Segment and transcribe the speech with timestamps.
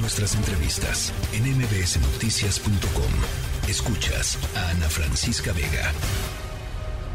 [0.00, 3.68] Nuestras entrevistas en mbsnoticias.com.
[3.68, 5.92] Escuchas a Ana Francisca Vega.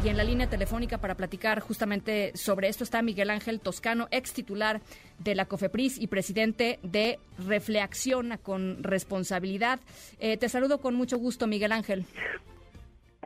[0.04, 4.34] Y en la línea telefónica para platicar justamente sobre esto está Miguel Ángel Toscano, ex
[4.34, 4.82] titular
[5.18, 9.80] de la COFEPRIS y presidente de Reflexiona con Responsabilidad.
[10.18, 12.04] Eh, te saludo con mucho gusto, Miguel Ángel.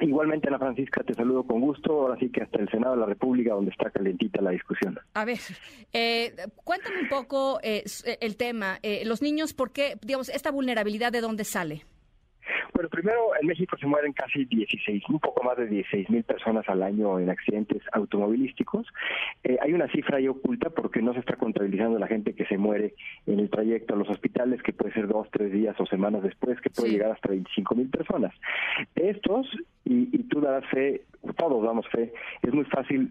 [0.00, 1.92] Igualmente, Ana Francisca, te saludo con gusto.
[1.92, 4.98] Ahora sí que hasta el Senado de la República, donde está calentita la discusión.
[5.14, 5.38] A ver,
[5.92, 6.34] eh,
[6.64, 7.84] cuéntame un poco eh,
[8.20, 8.78] el tema.
[9.04, 11.84] los niños, ¿por qué, digamos, esta vulnerabilidad de dónde sale?
[12.78, 16.64] Bueno, primero, en México se mueren casi 16, un poco más de 16 mil personas
[16.68, 18.86] al año en accidentes automovilísticos.
[19.42, 22.56] Eh, hay una cifra ahí oculta porque no se está contabilizando la gente que se
[22.56, 22.94] muere
[23.26, 26.60] en el trayecto a los hospitales, que puede ser dos, tres días o semanas después,
[26.60, 28.32] que puede llegar hasta 25 mil personas.
[28.94, 29.48] estos,
[29.84, 31.02] y, y tú darás fe,
[31.36, 32.12] todos damos fe,
[32.44, 33.10] es muy fácil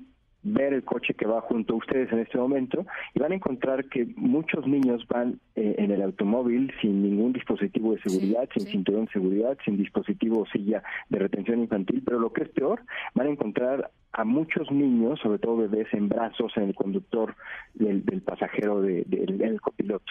[0.54, 3.86] ver el coche que va junto a ustedes en este momento y van a encontrar
[3.86, 9.06] que muchos niños van eh, en el automóvil sin ningún dispositivo de seguridad, sin cinturón
[9.06, 12.82] de seguridad, sin dispositivo o silla de retención infantil, pero lo que es peor,
[13.14, 17.36] van a encontrar a muchos niños, sobre todo bebés, en brazos en el conductor
[17.76, 20.07] del, pasajero del copiloto.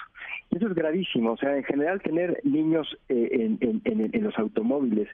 [0.77, 1.33] Gravísimo.
[1.33, 5.09] O sea, en general tener niños eh, en, los automóviles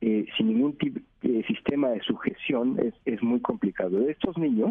[0.00, 3.98] eh, sin ningún tipo de sistema de sujeción es, es muy complicado.
[3.98, 4.70] De estos niños,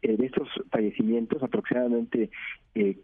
[0.00, 2.30] eh, de estos fallecimientos, aproximadamente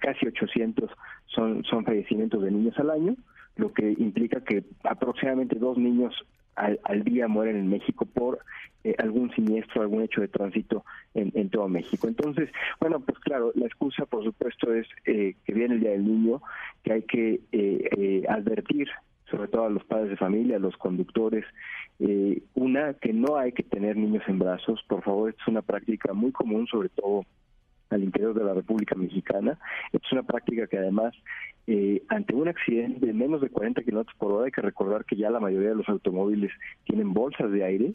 [0.00, 0.90] casi 800
[1.26, 3.16] son, son fallecimientos de niños al año,
[3.56, 6.14] lo que implica que aproximadamente dos niños
[6.58, 8.40] al, día mueren en México por
[8.84, 10.84] eh, algún siniestro, algún hecho de tránsito
[11.14, 12.08] en, todo México.
[12.08, 12.50] Entonces,
[12.80, 16.42] bueno, pues claro, la excusa, por supuesto, es eh, que viene el Día del Niño,
[16.82, 18.88] que hay que eh, advertir
[19.30, 21.44] sobre todo a los padres de familia, a los conductores,
[22.54, 26.32] una, que no hay que tener niños en brazos, por favor, es una práctica muy
[26.32, 27.26] común, sobre todo
[27.90, 29.58] al interior de la República Mexicana.
[29.92, 31.14] Es una práctica que además
[31.66, 35.16] eh, ante un accidente de menos de 40 kilómetros por hora, hay que recordar que
[35.16, 36.50] ya la mayoría de los automóviles
[36.84, 37.92] tienen bolsas de aire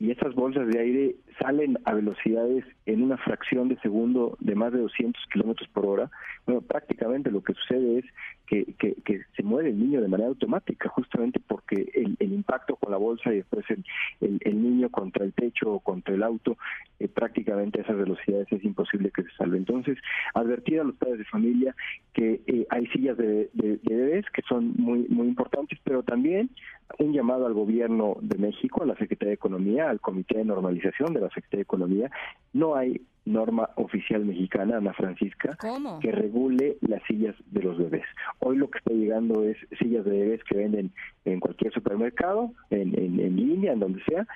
[0.00, 4.72] y esas bolsas de aire salen a velocidades en una fracción de segundo de más
[4.72, 6.10] de 200 kilómetros por hora.
[6.46, 8.04] Bueno, prácticamente lo que sucede es
[8.52, 13.32] que, se muere el niño de manera automática, justamente porque el, impacto con la bolsa
[13.32, 13.84] y después el,
[14.20, 16.58] el, niño contra el techo o contra el auto,
[16.98, 19.56] eh, prácticamente a esas velocidades es imposible que se salve.
[19.56, 19.98] Entonces,
[20.34, 21.74] advertir a los padres de familia
[22.12, 26.50] que eh, hay sillas de, bebés que son muy muy importantes, pero también
[26.98, 31.14] un llamado al gobierno de México, a la Secretaría de Economía, al Comité de Normalización
[31.14, 32.10] de la Secretaría de Economía.
[32.52, 35.56] No hay norma oficial mexicana, Ana Francisca,
[36.00, 38.04] que regule las sillas de los bebés.
[38.40, 40.92] Hoy lo que está llegando es sillas de bebés que venden
[41.24, 44.26] en cualquier supermercado, en, en línea, en donde sea,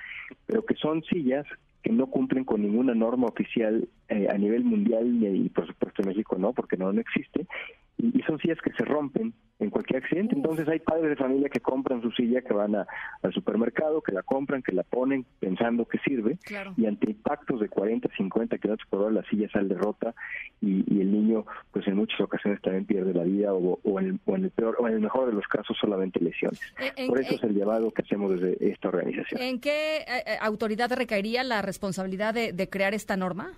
[0.45, 1.45] pero que son sillas
[1.87, 6.09] que no cumplen con ninguna norma oficial eh, a nivel mundial y por supuesto en
[6.09, 7.47] México no, porque no, no existe,
[7.97, 10.35] y, son sillas que se rompen en cualquier accidente.
[10.35, 14.23] Entonces hay padres de familia que compran su silla, que van al supermercado, que la
[14.23, 16.37] compran, que la ponen pensando que sirve,
[16.75, 20.13] y ante impactos de 40, 50 kilómetros por hora la silla sale rota
[20.61, 24.77] y, el niño pues en muchas ocasiones también pierde la vida o, en, el, peor
[24.79, 26.59] o en el mejor de los casos solamente lesiones.
[26.79, 29.41] Eh, por eso es el llamado que hacemos desde esta organización.
[29.41, 33.53] ¿En qué eh, autoridad recaería la responsabilidad de crear esta norma?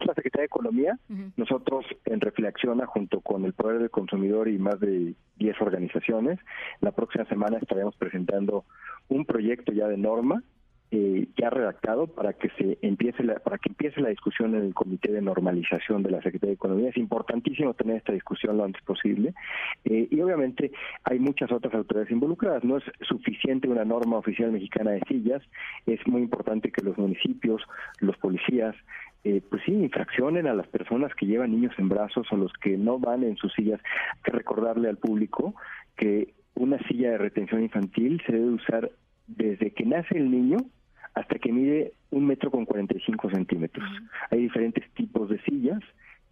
[0.00, 0.98] La Secretaría de Economía.
[1.36, 6.38] Nosotros en Reflexiona, junto con el Poder del Consumidor y más de 10 organizaciones,
[6.80, 8.64] la próxima semana estaremos presentando
[9.08, 10.42] un proyecto ya de norma
[10.96, 14.74] eh, ya redactado para que se empiece la, para que empiece la discusión en el
[14.74, 16.90] Comité de Normalización de la Secretaría de Economía.
[16.90, 19.34] Es importantísimo tener esta discusión lo antes posible
[19.86, 20.70] eh, y obviamente
[21.02, 22.62] hay muchas otras autoridades involucradas.
[22.62, 25.42] No es suficiente una norma oficial mexicana de sillas.
[25.84, 27.60] Es muy importante que los municipios,
[27.98, 28.76] los policías,
[29.24, 32.76] eh, pues sí, infraccionen a las personas que llevan niños en brazos o los que
[32.76, 33.80] no van en sus sillas.
[34.12, 35.56] Hay que recordarle al público
[35.96, 38.92] que una silla de retención infantil se debe usar
[39.26, 40.58] desde que nace el niño
[41.14, 43.88] hasta que mide un metro con 45 centímetros.
[44.30, 45.80] Hay diferentes tipos de sillas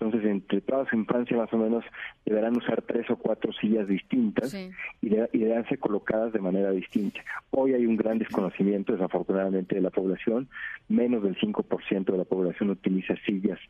[0.02, 1.84] entonces, entre toda su infancia más o menos
[2.24, 4.52] deberán usar tres o cuatro sillas distintas
[5.00, 7.20] y, deberán ser colocadas de manera distinta.
[7.50, 10.48] Hoy hay un gran desconocimiento, desafortunadamente, de la población.
[10.88, 13.60] Menos del 5% de la población utiliza sillas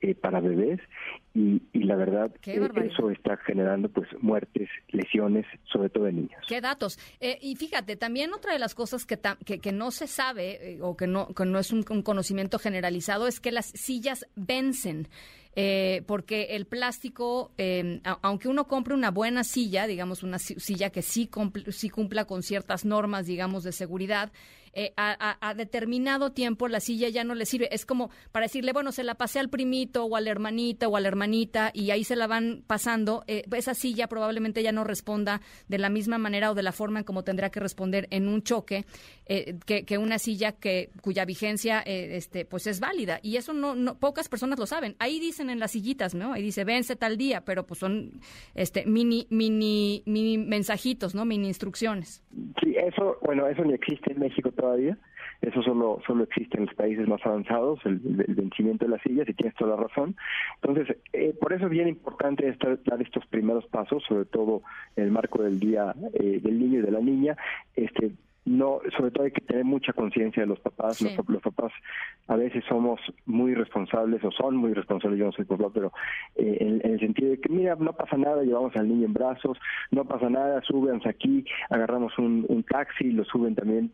[0.00, 0.80] eh, para bebés
[1.34, 6.42] y, la verdad eh, eso está generando pues muertes, lesiones, sobre todo de niños.
[6.48, 6.98] Qué datos.
[7.20, 11.06] Eh, y fíjate, también otra de las cosas que, que, no se sabe o que
[11.06, 15.08] no, que no es un conocimiento generalizado es que las sillas vencen.
[15.54, 21.02] Eh, porque el plástico, em, aunque uno compre una buena silla, digamos una silla que
[21.02, 21.28] sí,
[21.68, 24.32] sí cumpla con ciertas normas, digamos, de seguridad,
[24.74, 27.68] eh, a, determinado tiempo la silla ya no le sirve.
[27.72, 31.00] Es como para decirle, bueno, se la pasé al primito o al hermanito o a
[31.00, 33.24] la hermanita y ahí se la van pasando.
[33.26, 37.00] Eh, esa silla probablemente ya no responda de la misma manera o de la forma
[37.00, 38.86] en como tendrá que responder en un choque
[39.26, 43.20] eh, que, una silla que cuya vigencia este pues es válida.
[43.22, 44.96] Y eso no, no, pocas personas lo saben.
[44.98, 46.32] Ahí dicen en las sillitas, ¿no?
[46.32, 48.20] Ahí dice, vence tal día, pero pues son
[48.54, 51.24] este mini, mini, mini mensajitos, ¿no?
[51.24, 52.22] Mini instrucciones.
[52.62, 54.96] Sí, eso, bueno, eso ni existe en México todavía.
[55.40, 59.34] Eso solo solo existe en los países más avanzados, el, vencimiento de las sillas, y
[59.34, 60.14] tienes toda la razón.
[60.62, 64.62] Entonces, eh, por eso es bien importante estar, dar estos primeros pasos, sobre todo
[64.94, 67.36] en el marco del Día eh, del Niño y de la Niña,
[67.74, 68.12] este
[68.44, 71.00] no, sobre todo hay que tener mucha conciencia de los papás.
[71.00, 71.72] Los, papás
[72.32, 75.92] a veces somos muy responsables o son muy responsables, yo no soy papá, pero
[76.36, 79.58] eh, en, el sentido de que, mira, no pasa nada, llevamos al niño en brazos,
[79.90, 83.92] no pasa nada, súbense aquí, agarramos un, un taxi, lo suben también.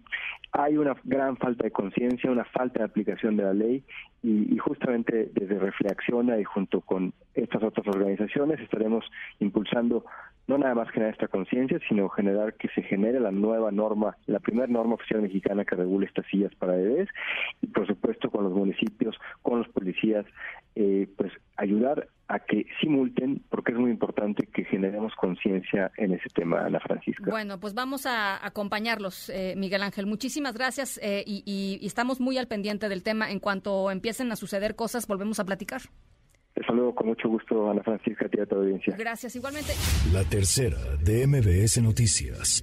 [0.52, 3.82] Hay una gran falta de conciencia, una falta de aplicación de la ley
[4.22, 7.12] y, y, justamente desde Reflexiona y junto con
[7.42, 9.04] estas otras organizaciones estaremos
[9.38, 10.04] impulsando
[10.48, 14.40] no nada más generar esta conciencia, sino generar que se genere la nueva norma, la
[14.40, 17.08] primera norma oficial mexicana que regule estas sillas para bebés
[17.60, 20.24] y por supuesto con los municipios, con los policías,
[20.74, 26.28] eh, pues ayudar a que simulten, porque es muy importante que generemos conciencia en ese
[26.34, 27.30] tema, Ana Francisca.
[27.30, 30.06] Bueno, pues vamos a acompañarlos, eh, Miguel Ángel.
[30.06, 31.42] Muchísimas gracias eh, y,
[31.80, 33.30] y estamos muy al pendiente del tema.
[33.30, 35.82] En cuanto empiecen a suceder cosas, volvemos a platicar.
[36.68, 38.94] Saludo con mucho gusto, Ana Francisca, a ti a tu audiencia.
[38.94, 39.72] Gracias, igualmente.
[40.12, 42.62] La tercera de MBS Noticias.